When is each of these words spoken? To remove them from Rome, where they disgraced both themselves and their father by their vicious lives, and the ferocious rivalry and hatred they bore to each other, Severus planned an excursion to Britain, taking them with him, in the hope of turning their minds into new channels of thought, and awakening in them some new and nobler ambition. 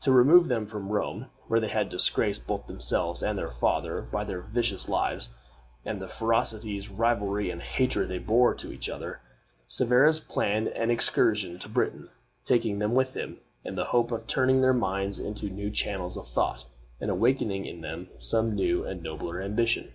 To 0.00 0.12
remove 0.12 0.48
them 0.48 0.64
from 0.64 0.88
Rome, 0.88 1.26
where 1.48 1.60
they 1.60 1.84
disgraced 1.84 2.46
both 2.46 2.66
themselves 2.68 3.22
and 3.22 3.36
their 3.36 3.48
father 3.48 4.00
by 4.00 4.24
their 4.24 4.40
vicious 4.40 4.88
lives, 4.88 5.28
and 5.84 6.00
the 6.00 6.08
ferocious 6.08 6.88
rivalry 6.88 7.50
and 7.50 7.60
hatred 7.60 8.08
they 8.08 8.16
bore 8.16 8.54
to 8.54 8.72
each 8.72 8.88
other, 8.88 9.20
Severus 9.68 10.20
planned 10.20 10.68
an 10.68 10.90
excursion 10.90 11.58
to 11.58 11.68
Britain, 11.68 12.08
taking 12.46 12.78
them 12.78 12.94
with 12.94 13.12
him, 13.14 13.40
in 13.62 13.74
the 13.74 13.84
hope 13.84 14.10
of 14.10 14.26
turning 14.26 14.62
their 14.62 14.72
minds 14.72 15.18
into 15.18 15.50
new 15.50 15.70
channels 15.70 16.16
of 16.16 16.28
thought, 16.28 16.64
and 16.98 17.10
awakening 17.10 17.66
in 17.66 17.82
them 17.82 18.08
some 18.16 18.54
new 18.54 18.86
and 18.86 19.02
nobler 19.02 19.42
ambition. 19.42 19.92